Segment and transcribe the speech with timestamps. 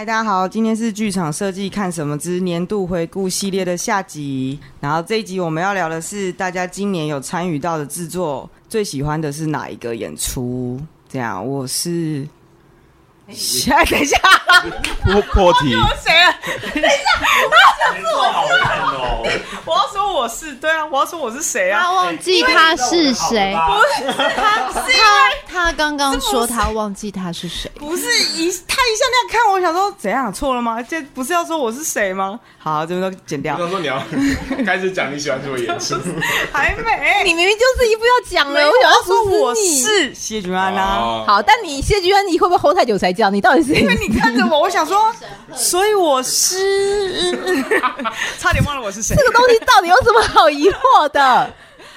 [0.00, 4.58] 嗨，大家好，今天是剧场设计看什么之年度回顾系列的下集。
[4.80, 10.80] 然后这一集我们要聊的是大家今年有参与到的制作，最喜欢的是哪一个演出？
[11.06, 12.26] 这样，我是。
[13.28, 14.16] 现 在等一下，
[15.04, 15.76] 破破题。
[15.76, 16.34] 我谁了？
[16.72, 16.88] 等一下，
[18.16, 18.48] 我要我
[19.28, 19.40] 是。
[19.66, 21.82] 我要说我是对啊，我要说我是谁啊？
[21.82, 23.54] 他忘记他是谁？
[23.54, 25.04] 不是他，是因为
[25.70, 27.70] 他刚刚说他忘记他是谁。
[27.78, 28.02] 不是
[28.34, 30.82] 一他一下那样看我，想说怎样错了吗？
[30.82, 32.40] 这不是要说我是谁吗？
[32.58, 33.54] 好，这边都剪掉。
[33.54, 34.02] 我想说你要
[34.66, 35.94] 开始讲你喜欢什么演出？
[36.52, 38.60] 还没，你明明就是一副要讲了。
[38.60, 41.24] 我想要说我是谢君安啊。
[41.24, 43.32] 好，但你谢君安，你会不会 hold 太久才讲？
[43.32, 43.74] 你到底是？
[43.74, 45.14] 因为你看着我，我想说，
[45.54, 47.30] 所以我是，
[48.40, 49.14] 差点忘了我是谁。
[49.16, 51.52] 这个东西到底有什么好疑惑的？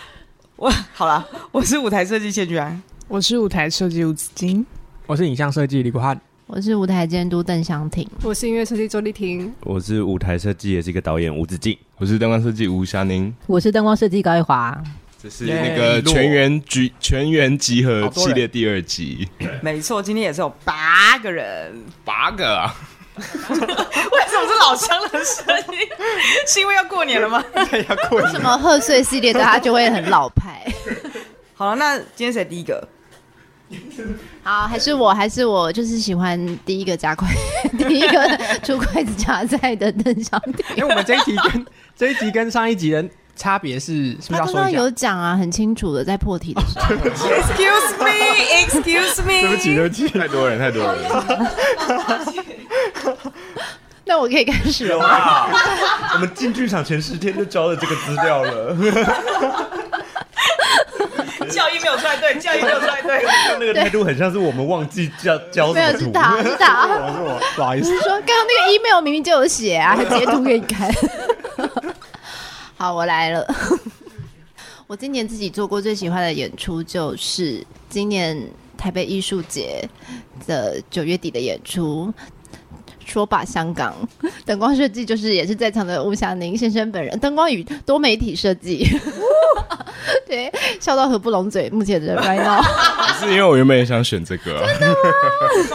[0.57, 4.65] 我好了，我是舞台设计谢君安，我是舞台设计吴子金，
[5.05, 6.19] 我是影像设计李国汉。
[6.47, 14.81] 我是舞台监督邓湘婷，我是音乐设计周丽婷，我是舞台设计也是一个导演吴子敬，我是灯光设计吴霞宁，我是灯光设计高一华。
[15.21, 19.27] 这是那个全员集全员集合系列第二集，
[19.61, 22.75] 没错，今天也是有八个人，八个啊？
[23.15, 25.87] 为什么是老乡的声音？
[26.47, 27.43] 是因为要过年了吗？
[27.87, 28.31] 要过年。
[28.31, 30.65] 什么贺岁系列，大家就会很老派。
[31.53, 32.85] 好了，那今天谁第一个？
[34.43, 37.27] 好，还是我，还是我，就是喜欢第一个夹筷，
[37.77, 40.65] 第一个出筷子夹菜的邓湘婷。
[40.75, 41.65] 因为我们这一集跟
[41.95, 43.03] 这一集跟上一集的
[43.35, 44.53] 差别是，是不是要说一下？
[44.53, 46.95] 刚刚有讲啊，很清楚的，在破题的时候。
[46.95, 48.11] Excuse me,
[48.65, 49.41] excuse me。
[49.41, 51.01] 对不起，对不起，太多人，太多人。
[54.05, 55.47] 那我可以开始了吗？
[56.13, 58.75] 我们进剧场前十天就交了这个资料了。
[61.51, 63.23] 教育没有出来对， 教育没有出来对，
[63.59, 65.73] 那个态度很像是我们忘记交交 什么图。
[65.73, 66.87] 没有，是他，是他。
[66.87, 67.89] 我是我，不好意思。
[67.99, 70.91] 说刚刚那个 email 明明就有写啊，还截图给你看。
[72.77, 73.45] 好，我来了。
[74.87, 78.37] 我今年自己做过最喜欢的演出，就是今年
[78.77, 79.87] 台北艺术节
[80.45, 82.13] 的九月底的演出。
[83.13, 83.95] 说吧，香港
[84.43, 88.87] 灯光设计就是也是在场的吴祥宁先生本人，灯光与多媒体设计，
[90.25, 91.69] 对，笑到合不拢嘴。
[91.69, 92.59] 目前的 right now，
[93.19, 94.95] 是因为我原本也想选这个、啊，真的吗？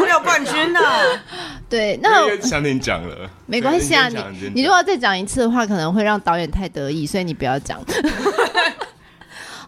[0.00, 0.80] 我有冠军呢。
[1.68, 4.18] 对，那祥宁讲了，没关系啊，你
[4.54, 7.78] 你如果要再讲一次的话，可能会让导演太得意，所以你不要讲。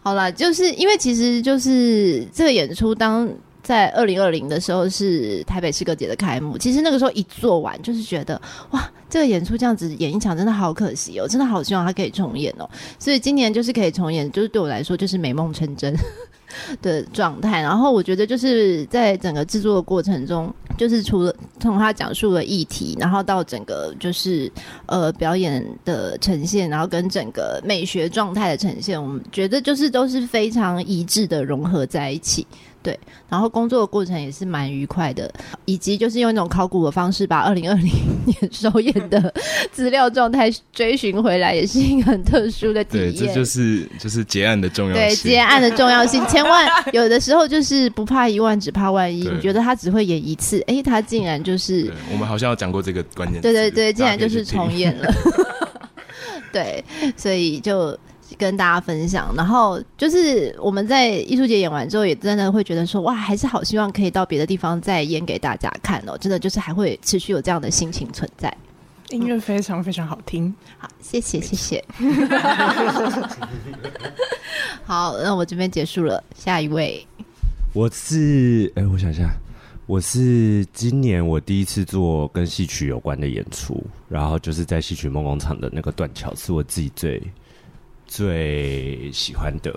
[0.03, 3.29] 好了，就是因为其实就是这个演出当。
[3.63, 8.41] 在二零二零的时候是台北诗歌节的开幕，其实那个时候一做完，就是觉得
[8.71, 12.69] 哇，这个演出这样子演一场真的好可惜哦，真的好希望它可以重演哦。
[12.97, 15.95] 所以今年就是可以重演，就是对我来说就是美梦成真
[16.81, 17.61] 的状态。
[17.61, 24.51] 然后我觉得就是在整个制作的过程中，就是除了从他讲述的议题，然后到整个就是
[24.87, 32.45] 呃表演的呈现，然后跟整个美学状态的呈现，我们觉得就是都是非常一致的融合在一起。
[32.83, 32.99] 对，
[33.29, 35.31] 然后工作的过程也是蛮愉快的，
[35.65, 37.91] 以及就是用一种考古的方式把二零二零
[38.25, 39.33] 年首演的
[39.71, 43.13] 资料状态追寻回来，也是一个很特殊的体验。
[43.13, 45.03] 对，这就是就是结案的重要性。
[45.03, 49.27] 对，结案的重要性，千万有的时候就是不怕一万，只怕万一。
[49.29, 51.93] 你觉得他只会演一次，哎，他竟然就是……
[52.11, 53.39] 我们好像有讲过这个关键。
[53.41, 55.13] 对对对，竟然就是重演了。
[56.51, 56.83] 对，
[57.15, 57.97] 所以就。
[58.37, 66.17] 跟大家分享，然后就是我们在艺术节演完之后，也真的会觉得说，哇，还是好希望可以到别的地方再演给大家看哦。
[66.17, 68.55] 真的就是还会持续有这样的心情存在。
[69.09, 71.83] 音乐非常非常好听，好，谢谢谢谢。
[74.85, 77.05] 好，那我这边结束了，下一位。
[77.73, 79.29] 我是，哎，我想一下，
[79.85, 87.21] 我是今年我第一次做跟戏曲有关的演出，然后就是在戏曲梦工厂的那个断桥，是我自己最。
[88.11, 89.73] 最喜欢的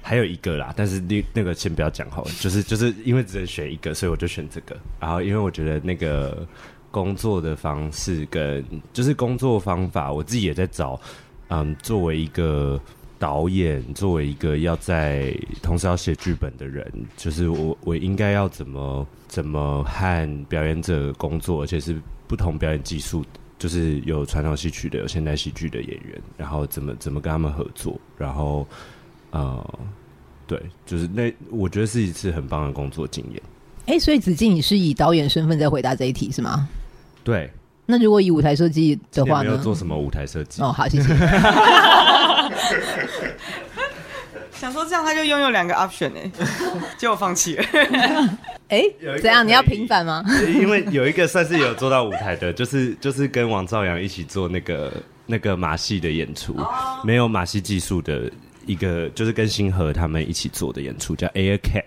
[0.00, 4.76] 还有一个啦，但是那那个先不要讲好，就是就是因为只能选一个，所以我就选这个。
[5.00, 6.46] 然后因为我觉得那个
[6.92, 10.98] 工作的方式跟就是工作方法，我自己也在找。
[11.48, 12.80] 嗯，作为一个
[13.18, 16.86] 导演，作为一个要在同时要写剧本的人，
[17.16, 23.24] 就是我我应该要怎么怎么和表演者工作，而且是不同表演技术。
[23.58, 28.66] 就是有传统戏曲的，有现代戏剧的演员，然后怎么怎么跟他们合作，然后
[29.30, 29.78] 呃，
[30.46, 33.42] 对，就是那我觉得是一次很棒的工作经验。
[33.86, 36.68] 哎、欸，所以子敬，你是以导演身份在回答这一题是吗？
[37.24, 37.50] 对。
[37.90, 39.44] 那如果以舞台设计的话呢？
[39.44, 40.60] 没有做什么舞台设计？
[40.60, 41.08] 哦，好，谢谢。
[44.52, 46.30] 想说这样他就拥有两个 option 哎，
[46.98, 47.64] 结果放弃了。
[48.68, 49.46] 哎、欸，怎样？
[49.46, 50.22] 你要平反吗？
[50.46, 54.92] 因为有一个算是有做到舞台的，就 是就是跟王兆阳一起做那个
[55.26, 56.54] 那个马戏的演出，
[57.02, 58.30] 没有马戏技术的
[58.66, 61.84] 一个，就是跟星河他们一起做的演出，叫 Air Cat。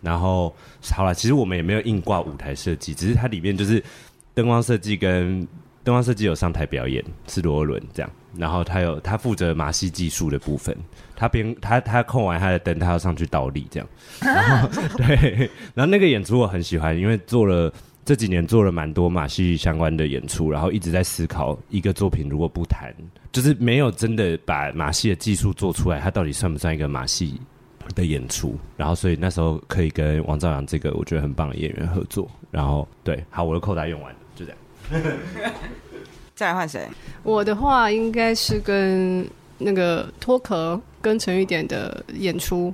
[0.00, 0.54] 然后
[0.92, 3.82] 好了，其实我们也没有硬挂舞台设计，只是它里面就是
[4.34, 5.40] 灯光设计跟
[5.82, 8.10] 灯光设计有上台表演，是罗伦这样。
[8.38, 10.76] 然后他有他负责马戏技术的部分，
[11.16, 13.88] 他边他他控完他的灯，他要上去倒立这样。
[14.20, 17.72] 然后 对，然后那个演出我很喜欢，因为做了
[18.04, 22.94] 这几年做了蛮多马戏相关的演出，然后一直在思考一个作品如果不谈，
[23.32, 27.40] 就是没有真的把马戏的技术做出来，它到底算不算一个马戏？
[27.94, 34.58] 的演出，然后所以那时候可以跟王兆阳这个我觉得很棒的演员合作，然后对，好，我的扣打用完了，就这样。
[36.38, 36.88] 再来换谁？
[37.24, 42.72] 我的话应该是跟那个脱壳跟陈玉典的演出，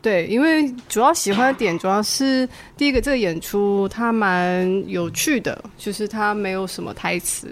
[0.00, 7.48] 对，因为主要喜欢的点主要是第一个这个演出它蛮有趣的，就是它没有什么台词。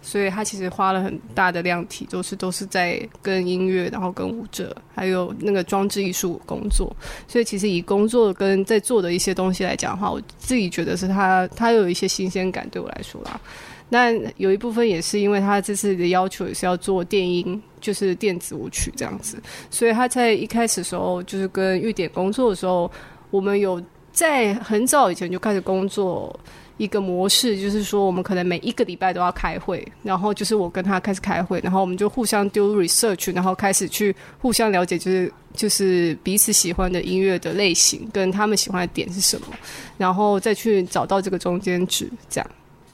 [0.00, 6.90] 所以他其实花了很大的量体，都是都是在跟音乐，然后跟舞者，还有那个装置艺术工作。
[7.26, 13.38] 所以其实以工作跟在做的一些东西来讲的话，我自己觉得是他他有一些新鲜感对我来说啦。
[13.88, 19.40] 那有一部分也是因为他这次的要求也是要做电音，就是电子舞曲这样子。
[19.70, 22.90] 所以他在一开始的时候，就是跟玉典工作的时候，
[23.30, 23.82] 我们有
[24.12, 26.38] 在很早以前就开始工作。
[26.78, 39.48] 一个模式就是说，我们可能每一个礼拜都要开会，然后就是我跟他开始开会，然后我们就互相丢 research，然后开始去互相了解，就是就是彼此喜欢的音乐的类型跟他们喜欢的点是什么，
[39.96, 42.48] 然后再去找到这个中间值，这样。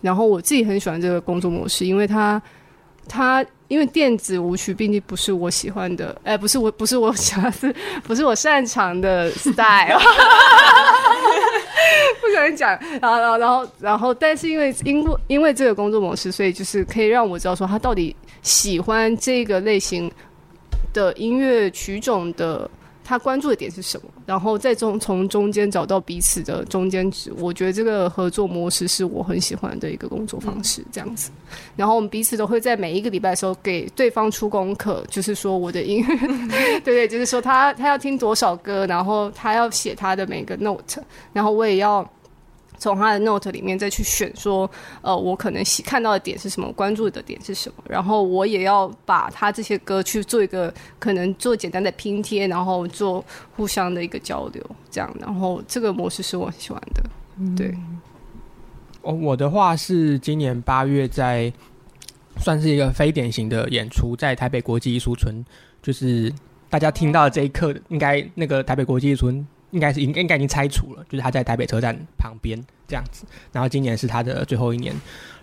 [0.04, 2.40] 然后我自己很喜欢这个工作模式，因为他
[3.08, 7.74] 他因为电子舞曲毕竟不是我喜欢的，哎，不是我不是我喜欢是
[8.04, 9.98] 不是我擅长的 style。
[12.20, 20.12] 不可能讲，然后，然后，然后，然后，但是因为，因为，因为这个工作模式，所以就是可以让我知道说他到底喜欢这个类型
[20.92, 22.68] 的音乐曲种的。
[23.04, 24.08] 他关注的点是什么？
[24.24, 27.30] 然后再中从中间找到彼此的中间值。
[27.38, 31.30] 我觉得这个合作模式是我很喜欢的一个工作方式，这样子。
[31.76, 36.16] 然后我们彼此都会在每一个礼拜的时候给对方出功课，就是说我的音乐，
[36.80, 41.02] 对对，就是说他他要听多少歌，然后他要写他的每个 note，
[41.32, 42.08] 然后我也要。
[42.76, 53.24] 从他的 note 里面再去选，说，呃，我可能喜看到的点是什么，关注的点是什么，然后我也要把他这些歌去做一个可能做简单的拼贴，然后做
[53.56, 57.02] 互相的一个交流，这样，然后这个模式是我很喜欢的。
[57.56, 57.74] 对，
[59.02, 61.52] 哦，我的话是今年八月在
[62.38, 65.44] 算是一个非典型的演出，在台北国际艺术村，
[65.82, 66.32] 就是
[66.68, 69.46] 大家听到的这一刻，应该那个台北国际艺术村。
[69.74, 72.56] 应该是应应该已经拆除了，就是他在台北车站旁边
[72.86, 73.26] 这样子。
[73.50, 74.94] 然后今年是他的最后一年。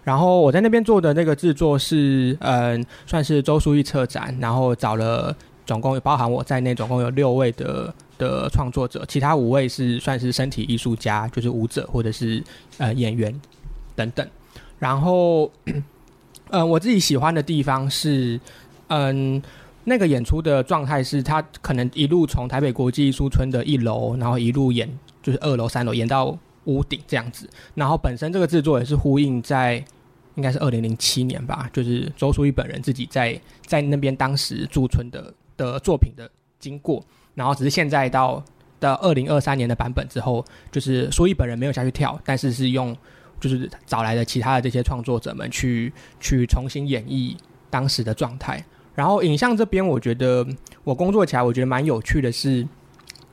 [0.05, 5.35] 然后我在那边做的那个制作是，嗯，算是周书义策展，然后找了
[5.65, 12.41] 总共包含我在内，总共有六位的的创作者，其他五位是算是身体艺术家，就是舞者或者是
[12.77, 13.37] 呃演员
[13.95, 14.25] 等等。
[14.79, 15.51] 然后，
[16.49, 18.39] 嗯，我自己喜欢的地方是，
[18.87, 19.43] 嗯。
[19.83, 24.87] 那个演出的状态是，他可能一路从台北国际艺术村的一楼，然后一路演，
[25.23, 27.49] 就是二楼、三楼演到屋顶这样子。
[27.73, 29.83] 然后本身这个制作也是呼应在，
[30.35, 37.03] 应该是二零零七年吧，就是周书毅本人自己在在那边当时驻村的的作品的经过。
[37.33, 38.43] 然后只是现在到
[38.79, 42.95] 到二零二三年的版本之后，就是书毅本人没有下去跳，但是是用
[43.39, 47.35] 就是找来的其他的这些创作者们去去重新演绎
[47.69, 48.63] 当时的状态。
[48.93, 50.45] 然后影像这边，我觉得
[50.83, 52.67] 我工作起来，我觉得蛮有趣的是，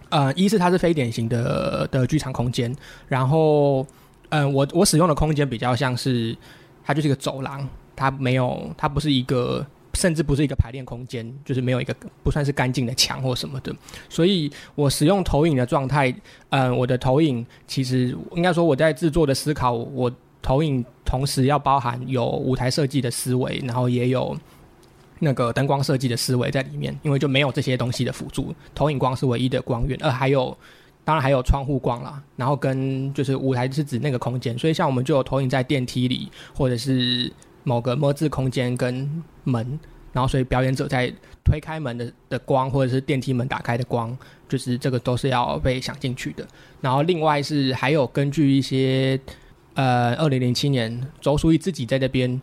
[0.08, 2.72] 呃，一是它是非典型的的剧场空间，
[3.08, 3.84] 然后，
[4.28, 6.36] 嗯、我我使用的空间比较像是，
[6.84, 13.74] 它就是一个走廊，它没有，它不是一个，甚至不是一个排练空间，就是没有一个不算是干净的墙或什么的，
[14.08, 16.14] 所以我使用投影的状态，
[16.50, 20.10] 嗯、我的投影其实应该说我在制作的思考，我
[20.40, 24.36] 投影同时要包含有舞台设计的思维，然后也有。
[25.20, 30.56] 那个灯光设计的思维在里面，因为就没有这些东西的辅助，投影光是唯一的光源，呃，还有，
[31.04, 37.32] 当然还有窗户光啦，然后跟就是舞台是指那个空间，所以像我们就有投影在电梯里，或者是
[37.64, 39.80] 某个么字空间跟门，
[40.12, 41.12] 然后所以表演者在
[41.44, 44.16] 推开门的的光，或者是电梯门打开的光，
[44.48, 46.46] 就是这个都是要被想进去的。
[46.80, 49.18] 然后另外是还有根据一些，
[49.74, 52.40] 呃，二零零七年周书毅自己在这边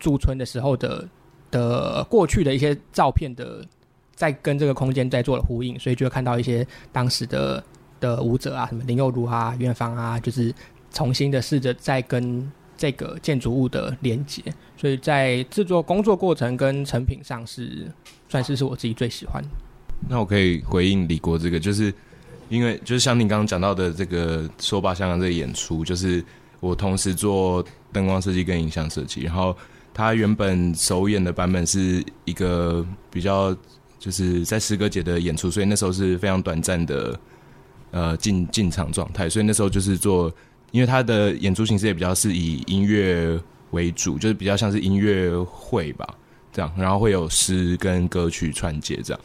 [0.00, 1.08] 驻村的时候的。
[1.54, 3.64] 的过去的一些照片的
[4.16, 7.62] 在跟这个空间在做了呼应，所以就会看到一些当时的
[8.00, 10.52] 的舞者啊，什么林佑如啊、院方啊，就是
[10.92, 14.42] 重新的试着在跟这个建筑物的连接，
[14.76, 17.86] 所以在制作工作过程跟成品上是
[18.28, 19.40] 算是是我自己最喜欢。
[20.08, 21.94] 那我可以回应李国这个，就是
[22.48, 26.22] 因为就是像你刚刚讲到的这个说吧香港这个演出，就是
[26.58, 29.56] 我同时做灯光设计跟影像设计，然后
[29.94, 33.56] 他原本首演的版本是一个比较
[33.98, 37.18] 就是在诗歌节的演出，所以那时候是非常短暂的
[37.92, 40.30] 呃进进场状态，所以那时候就是做，
[40.72, 46.06] 因为他的演出形式也比较是以音乐为主，就是比较像是音乐会吧
[46.52, 49.20] 这样，然后会有诗跟歌曲串接这样。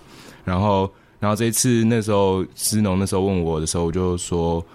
[0.45, 4.65] 然后，然后这一次那时候，思农那时候问我的时候，我就说，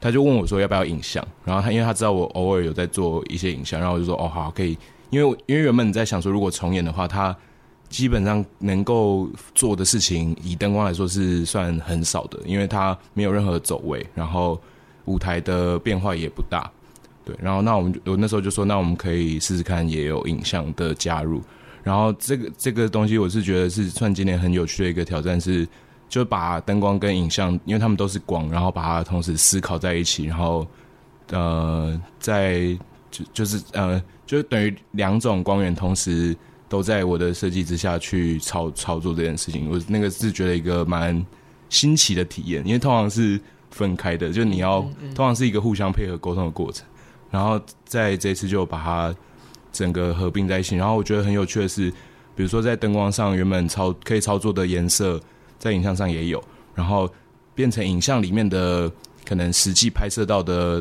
[0.00, 1.26] 他就问我说要不要影像。
[1.44, 4.78] 然后他因为他知道我偶尔有在做一些影像，然后我就说哦好可以，
[5.14, 7.34] 因为因为原本你在想说如果重演的话，他
[7.88, 14.60] 基本上能够做的事情以灯光来说是算很少的，因为他没有任何走位，然后
[15.04, 16.68] 舞台的变化也不大，
[17.24, 17.36] 对。
[17.40, 21.40] 然后那我们我那时候就说，那我们可以试试看也有影像的加入。
[21.84, 25.68] 然后这个这个东西，我是觉得是算今年很有趣的一个挑战，是
[26.08, 30.66] 就把灯光跟影像，因为他们都是光，然后把它同时思考在一起，然后
[31.30, 32.76] 呃，在
[33.10, 36.36] 就就是呃，就等于两种光源同时
[36.68, 41.24] 都在我的设计之下去操操作这件事情，我那个是觉得一个蛮
[41.68, 43.40] 新奇的体验，因为通常是
[43.70, 44.80] 分开的，就你要
[45.14, 46.86] 通常是一个互相配合沟通的过程，
[47.30, 49.14] 然后在这次就把它。
[49.74, 51.90] 整个合并在一起，然后我觉得很有趣的是，
[52.36, 55.20] 比如说在灯光上原本操可以操作的颜色，
[55.58, 56.40] 在影像上也有，
[56.76, 57.12] 然后
[57.56, 58.88] 变成影像里面的
[59.24, 60.80] 可能实际拍摄到的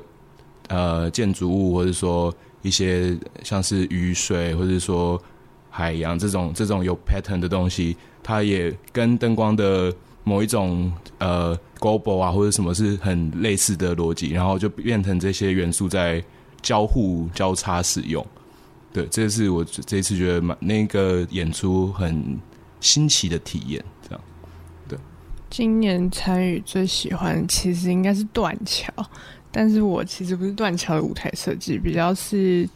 [0.67, 2.31] 呃建筑物，或者说
[2.63, 5.21] 一些像是雨水，或者说
[5.69, 9.93] 海洋这种这种有 pattern 的东西，它也跟灯光的
[10.23, 16.23] 某一种呃 global 啊或者什么是很类似的逻辑，然后就变成这些元素在
[16.61, 18.25] 交互交叉使用。
[18.93, 22.39] 对，这是我这一次觉得蛮那个演出很
[22.79, 24.21] 新奇的体验，这样。
[24.87, 24.97] 对，
[25.49, 28.93] 今年参与最喜欢其实应该是断桥，
[29.53, 32.67] 但是我其实不是断桥的舞台设计，比较是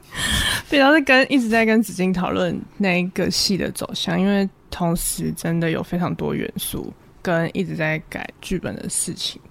[0.70, 9.42] 比较是跟一直在跟子金讨论那一个戏的走向，因为同时真的有非常多元素跟一直在改剧本的事情，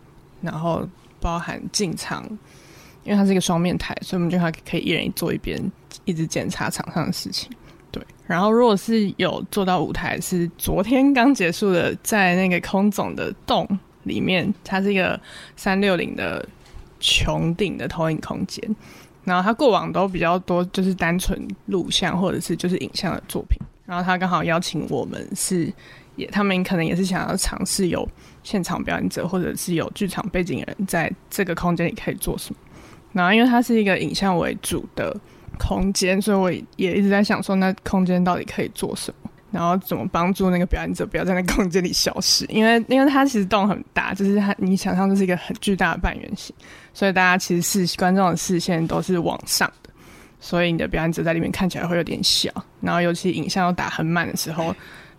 [0.41, 0.87] 然后
[1.19, 2.25] 包含进场。
[3.05, 5.59] 因为它是一个双面台，所以我们就还可以一人一坐一边，
[6.03, 7.49] 一直检查场上的事情。
[7.91, 13.65] 对，然后如果是有做到舞台，是昨天刚结束的，在那个空总的洞
[14.03, 15.19] 里面，它是一个
[15.55, 16.45] 三六零的
[16.99, 18.75] 穹顶的投影空间。
[19.23, 23.59] 然后他过往都比较多，就是单纯录像或者是就是影像的作品。
[23.85, 25.71] 然后他刚好邀请我们是
[26.15, 28.07] 也，他们可能也是想要尝试有
[28.43, 32.59] 现场表演者或者是有剧场背景人在这个空间里可以做什么。
[33.13, 35.15] 然后，因为它是一个影像为主的
[35.57, 39.28] 空间，所以我也一直在想说，那空间到底可以做什么？
[39.51, 42.45] 然后怎么帮助那个表演者不要在那空间里消失？
[42.45, 46.55] 因为，因为它其实洞很大，就是它你想象就是一个很巨大的半圆形，
[46.93, 49.89] 所以大家其实视观众的视线都是往上的，
[50.39, 52.51] 所以你的表演者在里面看起来会有点小。
[52.81, 54.75] 然后，尤其影像要打很满的时候，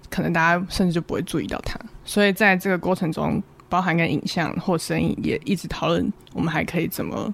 [0.08, 1.78] 可能大家甚至就不会注意到它。
[2.04, 7.32] 所以，在这个过程中，包含跟影像或声音也一直讨论，我们还可以怎么。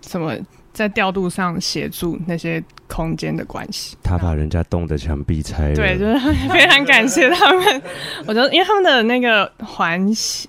[0.00, 0.32] 怎么
[0.78, 3.96] 在调度上协助那些空间的关系？
[4.00, 5.74] 他把人家洞的墙壁拆了。
[5.74, 7.82] 对，就是 非常感谢他们。
[8.24, 10.00] 我觉得，因为他们的那个环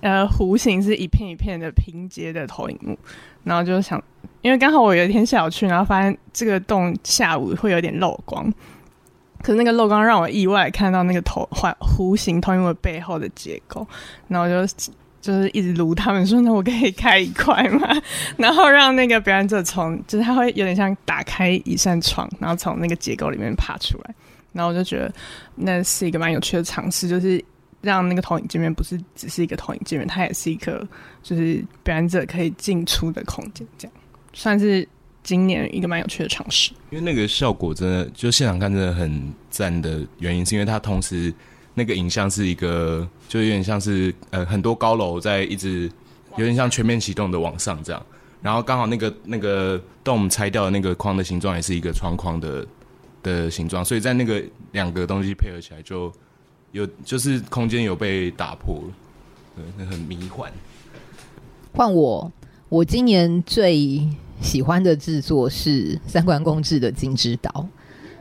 [0.01, 2.95] 呃弧形是一片一片的拼接的投影幕，
[3.43, 3.99] 然后就想，
[4.43, 8.53] 因为刚好我有一天下午去，然后发现这个洞下午会有点漏光，
[9.41, 13.87] 可是那个漏光让我意外看到那个头环弧形投影幕背后的结构，
[14.27, 14.93] 然后我就。
[15.21, 17.89] 就是一直撸他们说，那我可以开一块吗？
[18.37, 24.15] 然后让那个表演者从，就是他会有点像打开一扇窗，然后从那个结构里面爬出来。
[24.53, 25.13] 然后我就觉得
[25.55, 27.43] 那是一个蛮有趣的尝试，就是
[27.81, 30.87] 让那个投影界面不是只是一个投影界面，它也是一个
[31.21, 33.93] 就是表演者可以进出的空间，这样
[34.31, 34.87] 算是
[35.21, 36.71] 今年一个蛮有趣的尝试。
[36.91, 41.33] 因为那个效果真的，就现场看真的很赞的原因，是因为它同时。
[41.79, 45.89] 那个影像是一个，就有点像是呃很多高楼在一直，
[46.35, 48.05] 有点像全面启动的往上这样，
[48.41, 52.67] 然后刚好那个那个洞拆掉那个框的形状也是一个窗框的
[53.23, 54.43] 的形状，所以在那个
[54.73, 56.11] 两个东西配合起来，就
[56.73, 58.83] 有就是空间有被打破，
[59.55, 60.51] 对，那很迷幻。
[61.73, 62.29] 换我，
[62.67, 64.05] 我今年最
[64.41, 67.49] 喜欢的制作是三观公制的《金枝岛》。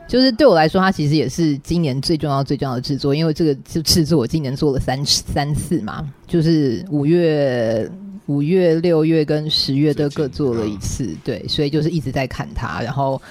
[0.09, 7.87] 就是对我来说，它其实也是今年最重要、最重要的制作，因为这个就制作我今年做了三三次嘛，就是五月、
[8.25, 13.21] 五月、六月跟十月都各做了一次，对，所以就是一直在看它，然后，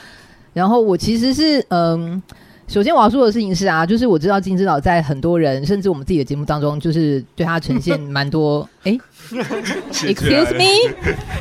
[0.54, 2.22] 然后我其实是嗯。
[2.68, 9.00] 首先我要说的事情是啊，就是我知道金枝岛在很多人甚至我们自己的节目当中，就是对他呈现 蛮多哎、欸、
[10.12, 10.94] ，excuse me，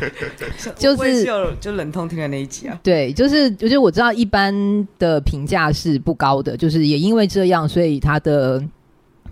[0.79, 4.55] 就是就就忍痛听的那一集啊，对，就是就是我知道一般
[4.97, 8.63] 的评价是不高的，就是也因为这样，所以他的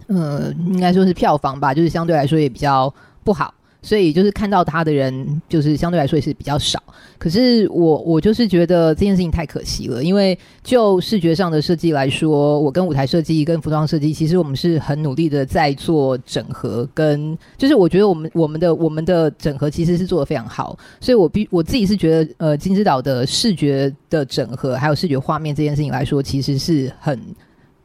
[0.08, 3.55] 呃应该说是票房吧，就是相对来说也比较不好。
[3.86, 6.82] 所以就是看到他的人，就是相对来说也是比较少。
[7.20, 20.77] 可是我我就是觉得这件事情太可惜了，因为就视觉上的设计来说，我跟舞台设计跟服装设计，其实我们是很努力的在做整合，跟就是我觉得我们我们的我们的整合其实是做得非常好。
[21.00, 27.20] 所以我必我自己是觉得，呃，金枝岛的视觉的整合还有视觉画面这件事情来说，其实是很。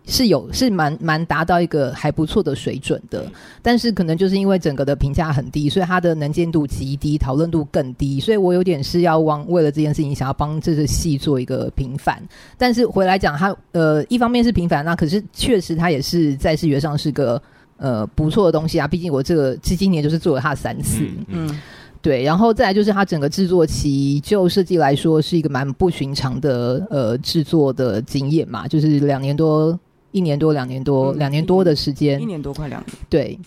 [0.07, 3.31] 是有是蛮蛮达到一个还不错的水准的，
[3.63, 12.21] 但是可能就是因为整个的评价很低，所以它的能见度极低，讨论度更低，所以我有点是要往为了这件事情想要帮这个戏做一个平反。
[12.59, 17.41] 但是回来讲，它呃一方面是平反，那可是确实它也是在视觉上是个
[17.77, 18.89] 呃不错的东西啊。
[18.89, 21.61] 毕竟我这个这今年就是做了它三次，嗯，嗯
[22.03, 22.25] 对。
[22.25, 29.79] 然后再来就是它整个制作期就设计来说是一个蛮不寻常的呃制作的经验嘛，就是两年多。
[30.13, 32.97] 一年多、两年多、两、嗯、年多的时间，一年多快两年。
[33.09, 33.39] 对，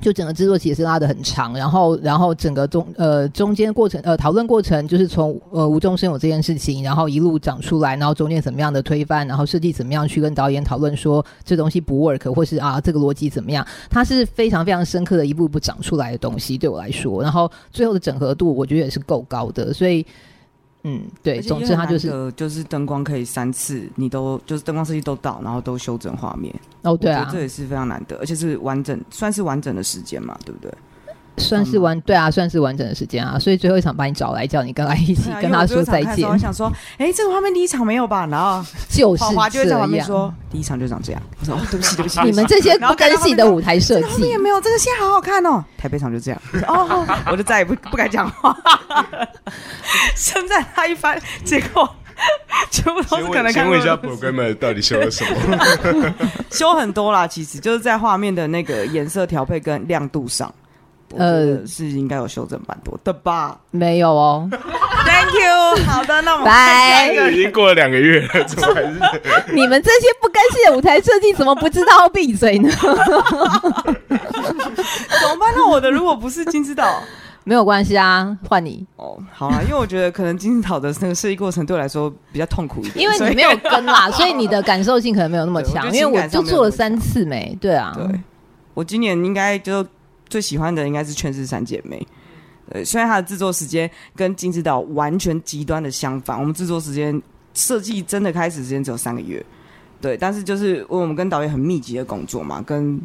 [0.00, 20.04] 就整个制作期也是拉的很长，然后，然后整个中呃中间过程呃讨论过程，就是从呃无中生有这件事情，然后一路长出来，然后中间怎么样的推翻，然后设计怎么样去跟导演讨论说这东西不 work，或是啊这个逻辑怎么样，它是非常非常深刻的一步一步长出来的东西，对我来说，然后最后的整合度我觉得也是够高的，所以。
[20.86, 26.54] 嗯，对，总之它就是就是灯光可以三次，你都就是灯光设计都到，然后都修整画面。
[26.82, 30.70] 哦，对啊，这也是非常难得，而且是完整，算是完整的时间嘛，对不对？
[31.36, 33.38] 算是完，对啊，算是完整的时间啊。
[33.38, 36.28] 所以最后一场把你找来，叫你跟他一起跟他说再见。
[36.28, 38.26] 我想说，哎，这个画面第一场没有吧？
[38.26, 41.22] 然后 就是华就会在旁边说，第一场就长这样。
[41.40, 45.64] 我说，对不起，对不起，你们这些不跟戏的舞台设计也没有这个戏好好看哦。
[45.76, 48.56] 台北场就这样，哦，我就再也不不敢讲话。
[50.16, 51.88] 称赞他一番，结果
[52.70, 53.52] 全部都是可能。
[53.52, 56.14] 请问一下，programmer 到底修了什么？
[56.50, 60.52] 修很多啦，其实就是在画面的那个颜色调配跟亮度上。
[61.18, 63.58] 呃，是应该有修正蛮多的吧？
[63.70, 64.48] 没有哦。
[65.04, 65.84] Thank you。
[65.86, 67.12] 好的，那我们拜。
[67.30, 68.98] 已经过了两个月了，怎么还是？
[69.54, 72.70] 你们这些不甘心的舞台设计，怎么不知道要闭嘴呢？
[72.80, 72.96] 怎么
[75.38, 75.52] 办？
[75.54, 77.02] 那我的如果不是金枝岛，
[77.44, 78.86] 没有关系啊，换你。
[78.96, 85.92] 哦，好啊，因为我觉得可能金枝岛的那个设计过程对我来说比较痛苦一点，因为你没有跟啦，所以你的感受性可能没有那么强。
[85.94, 87.92] 因为我就做了三次没，对啊。
[87.94, 88.20] 对，
[88.72, 89.86] 我今年应该就。
[90.34, 92.04] 最喜欢的应该是《劝世三姐妹》，
[92.72, 97.22] 对，虽然它的制作时间跟金枝岛完全极端的相反，我们制作时间
[97.54, 99.40] 设计真的开始时间只有三个月，
[100.00, 103.00] 对，但是就是我们跟导演很密集的工作嘛，跟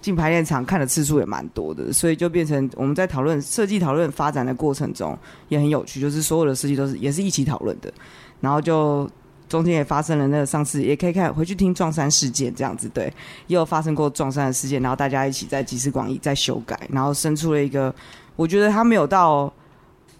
[0.00, 5.14] 进排练场看的次数也蛮多的，所以就变成我们在讨论设计讨论发展的过程中
[5.50, 7.92] 也很有趣，就是所有的设计都是也是一起讨论的，
[8.40, 9.06] 然后就。
[9.48, 13.04] 中间也发生了那个上次也可以看回去听撞衫事件这样子，对，
[13.46, 17.94] 也有发生过撞衫的事件，然后大家一起在集思广益在修改，然后生出了一个
[18.34, 19.52] 我觉得它没有到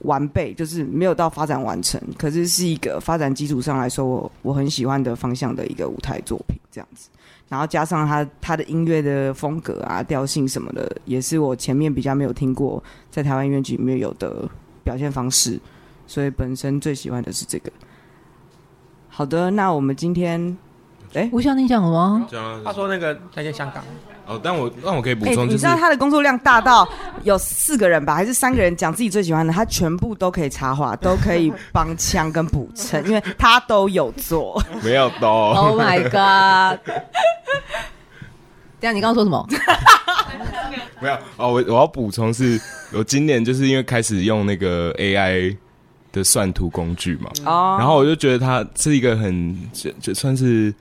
[0.01, 7.09] 完备，就是没有到发展完成，可是是一个发展基础上来说我我很喜欢的方向的一个舞台作品这样子，
[7.49, 14.49] 然后加上他他的音乐的风格啊调性什么的，也是我前面比较没有听过在台湾音乐剧里面有的
[14.85, 15.59] 表现方式，
[16.07, 17.73] 所以本身最喜欢的是这个。
[19.17, 20.55] 好的，那我们今天，
[21.15, 22.27] 哎、欸，吴湘婷讲了吗？
[22.63, 23.83] 他说那个再见香港。
[24.27, 26.87] 哦，但我但我可以补充、就是，你知道他的工作量大到
[27.23, 34.63] 有四个人吧，还是三个人讲自己最喜欢的，他全部都可以插话， 都可以帮腔跟补衬，因为他都有做。
[34.83, 35.27] 没有都。
[35.27, 36.79] Oh my god！
[38.79, 39.49] 等下你刚刚说什么？
[41.01, 42.61] 没有哦，我我要补充是，
[42.93, 45.57] 我今年就是因为开始用那个 AI。
[46.17, 50.73] 的算图工具嘛，哦，然后我就觉得它是一个很就就算是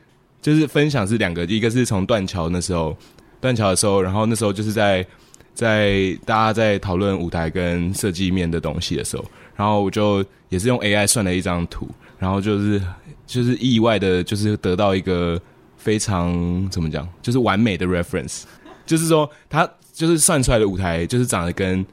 [0.41, 2.95] 就是分享是两个，一个是从断桥那时候
[3.41, 5.05] 断桥的时候，然后那时候就是在
[5.53, 9.25] 在大家在讨论舞台跟设计面的东西的时候，
[9.57, 11.85] 然后我就也是用 AI 算了一张图，
[12.17, 12.81] 然后就是
[13.27, 15.37] 就是意外的，就是得到一个
[15.75, 18.43] 非常怎么讲，就是完美的 reference，
[18.85, 21.85] 就是说它就是算出来的舞台就是长得跟。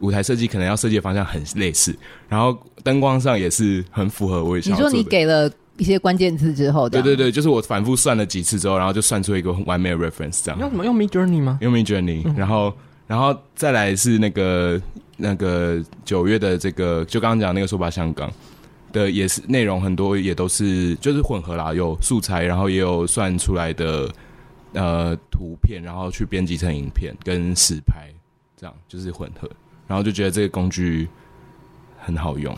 [0.00, 1.96] 舞台设计可能要设计的方向很类似，
[2.28, 4.90] 然后灯光上也是很符合我想要做。
[4.90, 10.58] 你说你给了一些关键词之后，对对对，就是我反复算了几次之后，然后就算出一个很完美的 reference 这样。
[10.60, 10.84] 用什么？
[10.84, 11.58] 用 Midjourney 吗？
[11.60, 12.72] 用 Midjourney，、嗯、然后
[13.06, 14.80] 然后再来是那个
[15.16, 18.32] 那个九月的这个，就刚刚讲那个说吧香港
[18.92, 24.10] 的，也是内容很多，也都是就是混合啦，有素材，然后也有算出来的
[24.72, 28.08] 呃图片，然后去编辑成影片跟实拍，
[28.56, 29.50] 这样就是混合，
[29.86, 31.08] 然后就觉得这个工具
[31.98, 32.56] 很好用。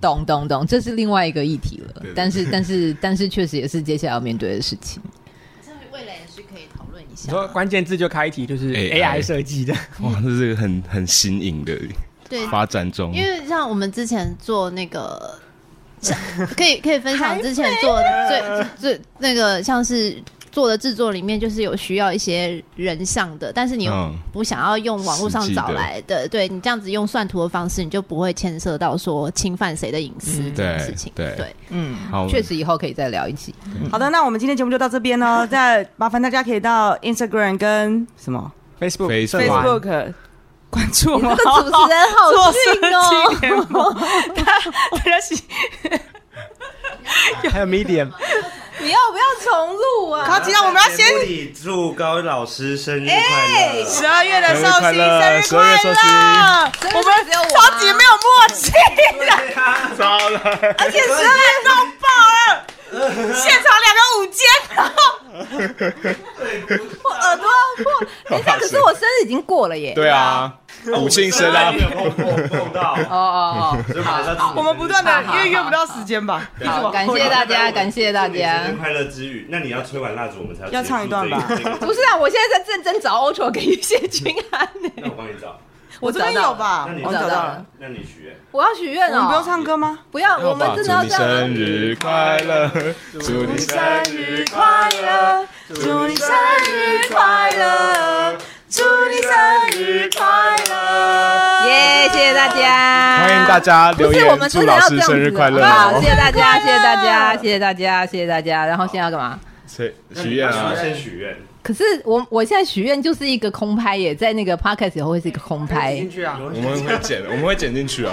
[0.00, 2.02] 懂懂懂，这是另外一个议题了。
[2.14, 5.00] 但是但是但是，确实也是接下来要面对的事情。
[5.92, 7.30] 未来也是可以讨论一下。
[7.30, 9.72] 说关键字就开题，就是 AI 设计的。
[10.00, 11.78] 哇，这是个很很新颖的
[12.28, 13.14] 对发展中。
[13.14, 15.38] 因为像我们之前做那个，
[16.56, 20.22] 可以可以分享之前做的最最那个像是。
[20.52, 31.10] 做的制作里面就是有需要一些人像的，但是你又不想要用网络上找来的，嗯、对你这样子用算图的方式，你就不会牵涉到说侵犯谁的隐私这件事情。
[31.16, 33.54] 对对，对，嗯，好，确实以后可以再聊一起。
[33.64, 35.46] 嗯、好的，那我们今天节目就到这边哦。
[35.50, 40.12] 再麻烦大家可以到 Instagram 跟什么 Facebook Facebook
[40.68, 41.34] 关注我们。
[41.36, 43.96] 这个主持人好近哦，
[44.98, 45.42] 大家喜。
[47.50, 48.10] 还有 Medium。
[49.42, 50.24] 重录啊？
[50.24, 53.84] 好，紧张我们要先祝高老师生日快乐！
[53.84, 55.90] 十二月的寿星生日快乐！
[56.94, 57.12] 我们
[57.50, 58.70] 超级没有默契
[59.18, 59.26] 的，
[59.96, 60.40] 糟了！
[60.78, 62.06] 而且十二月都爆
[62.38, 62.64] 了，
[63.34, 64.40] 现场两个舞间，
[67.02, 67.52] 我耳朵要
[67.82, 67.84] 破。
[68.28, 69.92] 等一下，可是我生日已经过了耶。
[69.94, 70.52] 对啊。
[70.98, 71.72] 五庆生啊！
[71.94, 76.50] 碰碰到哦哦哦，我们不断的，因为约不到时间吧。
[76.64, 78.64] 好，感谢大家，感谢大家。
[78.80, 81.38] 快乐之余，那你要吹完蜡烛，我们才要唱一段吧？
[81.80, 84.90] 不是啊，我现在在认真找 Ultra 给一些君安呢。
[84.96, 85.56] 那我帮你找，
[86.00, 86.88] 我这边有吧？
[87.04, 87.64] 我找到了。
[87.78, 89.20] 那你许愿，我要许愿哦。
[89.20, 90.00] 你不用唱歌吗？
[90.10, 91.20] 不要，我们真的要这样。
[91.20, 92.68] 生日快乐，
[93.20, 93.78] 祝你生
[94.10, 96.28] 日快乐，祝你生
[96.66, 98.36] 日快乐。
[98.74, 99.30] 祝你生
[99.78, 100.24] 日快
[103.22, 105.64] 欢迎大家留言祝老师生日快乐。
[105.64, 108.66] 好，谢谢大家，谢谢大家，谢谢大家，谢谢大家。
[108.66, 109.38] 然后现在要干嘛？
[109.68, 110.72] 许许愿啊！
[110.80, 111.36] 先许愿。
[111.62, 115.94] 可是我我现在许愿就是一个空拍耶，在那个 podcast 以后会是一个空拍。
[115.94, 116.36] 进去啊！
[116.40, 118.12] 我们会剪， 我们会剪进去啊。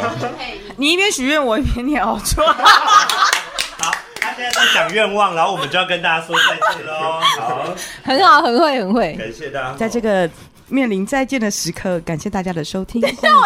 [0.77, 2.45] 你一边许愿，我一边念好错。
[2.53, 3.91] 好，
[4.21, 7.19] 他现在在讲愿望，然后我们就要跟大家说再见喽。
[7.39, 9.15] 好，很好，很会，很会。
[9.15, 10.29] 感谢大家，在这个。
[10.71, 13.01] 面临再见的时刻，感谢大家的收听。
[13.01, 13.41] 等一下，我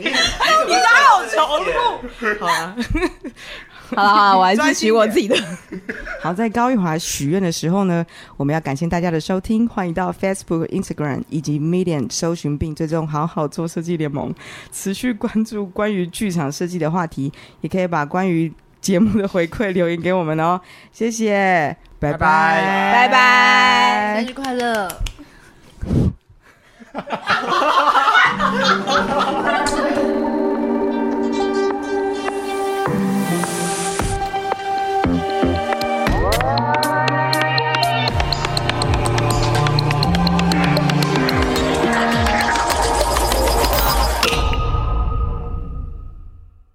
[0.00, 0.08] 你
[0.66, 2.38] 你哪有重复？
[2.40, 2.76] 好啊，
[3.94, 5.36] 好了好了，我还是许我自己的。
[6.22, 8.04] 好，在高玉华许愿的时候呢，
[8.36, 14.34] 我们要感谢大家的收听，欢迎到 Facebook、Instagram 以及 Medium 搜寻并追踪好好做设计联盟，
[14.72, 17.32] 持续关注关于剧场设计的话题，
[17.62, 20.60] 也可以把关于节目的回馈留言给我们哦。
[20.92, 24.88] 谢谢，拜拜拜拜，生日快乐！
[26.92, 28.70] ハハハ
[29.84, 29.99] ハ!